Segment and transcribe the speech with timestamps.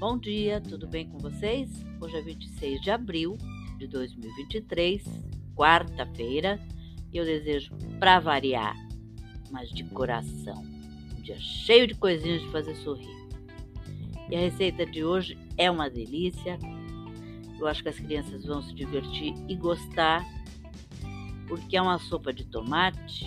[0.00, 1.68] Bom dia, tudo bem com vocês?
[2.00, 3.36] Hoje é 26 de abril
[3.76, 5.04] de 2023,
[5.54, 6.58] quarta-feira,
[7.12, 8.74] e eu desejo, para variar,
[9.50, 10.64] mas de coração,
[11.18, 13.14] um dia cheio de coisinhas de fazer sorrir.
[14.30, 16.58] E a receita de hoje é uma delícia.
[17.58, 20.24] Eu acho que as crianças vão se divertir e gostar,
[21.46, 23.26] porque é uma sopa de tomate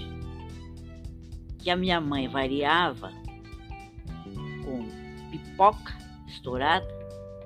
[1.60, 3.12] que a minha mãe variava
[4.66, 4.88] com
[5.30, 6.03] pipoca
[6.34, 6.88] estourada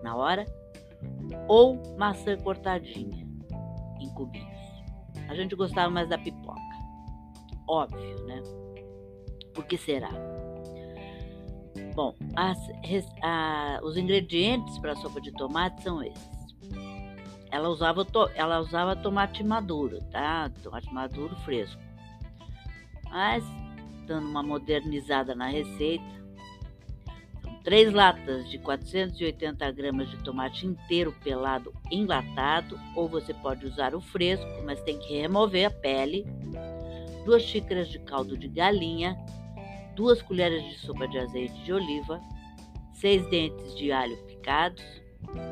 [0.04, 0.46] na hora
[1.48, 3.28] ou maçã cortadinha
[4.00, 4.48] em cubinhos.
[5.30, 6.62] A gente gostava mais da pipoca,
[7.68, 8.42] óbvio, né?
[9.54, 10.12] Por que será?
[11.96, 12.58] Bom, as,
[13.24, 16.38] a, os ingredientes para a sopa de tomate são esses.
[17.50, 20.52] Ela usava, to, ela usava tomate maduro, tá?
[20.62, 21.82] Tomate maduro fresco.
[23.10, 23.44] Mas,
[24.06, 26.06] dando uma modernizada na receita,
[27.68, 34.00] 3 latas de 480 gramas de tomate inteiro pelado enlatado, ou você pode usar o
[34.00, 36.26] fresco, mas tem que remover a pele.
[37.26, 39.18] 2 xícaras de caldo de galinha,
[39.98, 42.22] 2 colheres de sopa de azeite de oliva,
[42.94, 44.86] 6 dentes de alho picados,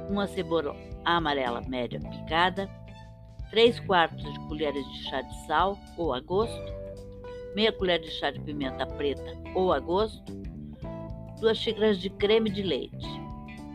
[0.09, 2.69] uma cebola amarela média picada,
[3.51, 6.73] 3 quartos de colheres de chá de sal ou a gosto,
[7.53, 10.44] meia colher de chá de pimenta preta ou a gosto,
[11.39, 13.07] 2 xícaras de creme de leite,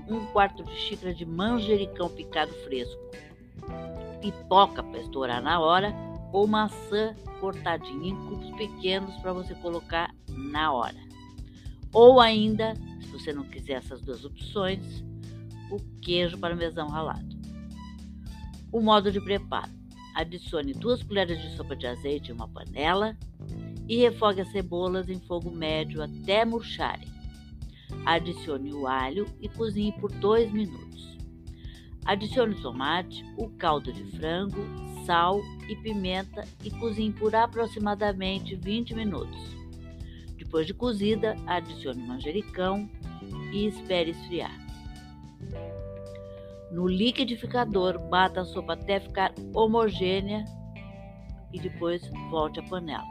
[0.09, 3.01] 1 quarto de xícara de manjericão picado fresco,
[4.21, 5.95] pipoca para estourar na hora
[6.33, 10.99] ou maçã cortadinha em cubos pequenos para você colocar na hora.
[11.93, 15.05] Ou ainda, se você não quiser essas duas opções,
[15.71, 17.37] o queijo parmesão ralado.
[18.73, 19.71] O modo de preparo:
[20.15, 23.17] adicione duas colheres de sopa de azeite em uma panela
[23.89, 27.09] e refogue as cebolas em fogo médio até murcharem.
[28.07, 31.19] Adicione o alho e cozinhe por 2 minutos.
[32.05, 34.65] Adicione o tomate, o caldo de frango,
[35.05, 39.57] sal e pimenta e cozinhe por aproximadamente 20 minutos.
[40.37, 42.89] Depois de cozida, adicione o manjericão
[43.53, 44.59] e espere esfriar.
[46.73, 50.45] No liquidificador, bata a sopa até ficar homogênea
[51.53, 53.05] e depois volte à panela.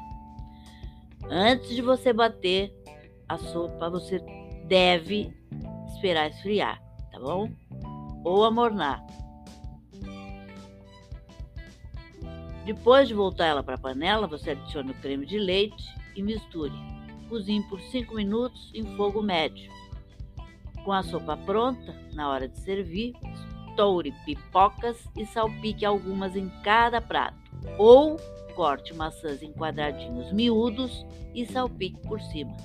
[1.29, 2.73] Antes de você bater
[3.27, 4.19] a sopa, você
[4.69, 5.33] deve
[5.93, 6.81] esperar esfriar,
[7.11, 7.49] tá bom?
[8.23, 9.03] Ou amornar.
[12.65, 15.83] Depois de voltar ela para a panela, você adiciona o creme de leite
[16.15, 16.71] e misture.
[17.27, 19.71] Cozinhe por 5 minutos em fogo médio.
[20.85, 23.13] Com a sopa pronta, na hora de servir,
[23.69, 27.37] estoure pipocas e salpique algumas em cada prato.
[27.77, 28.17] Ou
[28.55, 32.55] corte maçãs em quadradinhos miúdos e salpique por cima.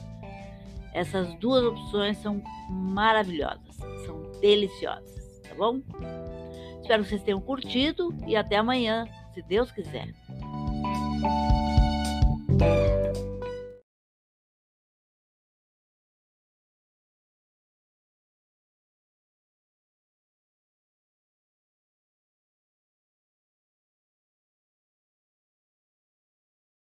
[0.94, 2.41] Essas duas opções são
[2.71, 5.81] maravilhosas, são deliciosas, tá bom?
[6.81, 9.04] Espero que vocês tenham curtido e até amanhã,
[9.34, 10.09] se Deus quiser.